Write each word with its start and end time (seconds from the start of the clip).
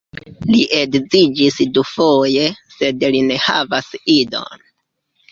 Li 0.53 0.59
edziĝis 0.77 1.57
dufoje, 1.75 2.45
sed 2.75 3.05
li 3.17 3.21
ne 3.27 3.37
havas 3.43 3.91
idon. 4.15 4.65